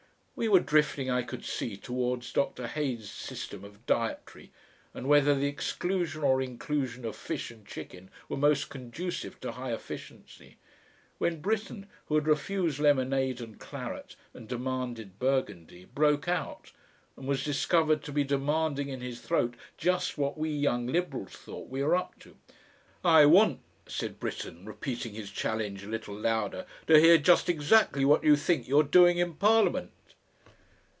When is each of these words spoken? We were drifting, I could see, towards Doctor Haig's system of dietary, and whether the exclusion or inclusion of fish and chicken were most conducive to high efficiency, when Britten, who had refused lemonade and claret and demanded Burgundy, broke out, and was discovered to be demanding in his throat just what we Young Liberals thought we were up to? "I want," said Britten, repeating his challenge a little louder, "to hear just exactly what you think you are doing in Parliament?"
We 0.33 0.47
were 0.49 0.59
drifting, 0.59 1.07
I 1.07 1.21
could 1.21 1.45
see, 1.45 1.77
towards 1.77 2.33
Doctor 2.33 2.65
Haig's 2.65 3.11
system 3.11 3.63
of 3.63 3.85
dietary, 3.85 4.51
and 4.91 5.07
whether 5.07 5.35
the 5.35 5.45
exclusion 5.45 6.23
or 6.23 6.41
inclusion 6.41 7.05
of 7.05 7.15
fish 7.15 7.51
and 7.51 7.63
chicken 7.63 8.09
were 8.27 8.37
most 8.37 8.69
conducive 8.71 9.39
to 9.41 9.51
high 9.51 9.71
efficiency, 9.71 10.57
when 11.19 11.41
Britten, 11.41 11.85
who 12.07 12.15
had 12.15 12.25
refused 12.25 12.79
lemonade 12.79 13.39
and 13.39 13.59
claret 13.59 14.15
and 14.33 14.47
demanded 14.47 15.19
Burgundy, 15.19 15.85
broke 15.85 16.27
out, 16.27 16.71
and 17.15 17.27
was 17.27 17.43
discovered 17.43 18.01
to 18.01 18.11
be 18.11 18.23
demanding 18.23 18.89
in 18.89 18.99
his 19.01 19.21
throat 19.21 19.53
just 19.77 20.17
what 20.17 20.39
we 20.39 20.49
Young 20.49 20.87
Liberals 20.87 21.33
thought 21.33 21.69
we 21.69 21.83
were 21.83 21.95
up 21.95 22.17
to? 22.21 22.35
"I 23.05 23.27
want," 23.27 23.59
said 23.85 24.19
Britten, 24.19 24.65
repeating 24.65 25.13
his 25.13 25.29
challenge 25.29 25.83
a 25.83 25.87
little 25.87 26.15
louder, 26.17 26.65
"to 26.87 26.99
hear 26.99 27.19
just 27.19 27.47
exactly 27.47 28.03
what 28.05 28.23
you 28.23 28.35
think 28.35 28.67
you 28.67 28.79
are 28.79 28.83
doing 28.83 29.19
in 29.19 29.35
Parliament?" 29.35 29.91